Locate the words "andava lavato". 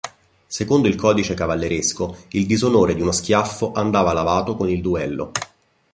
3.73-4.55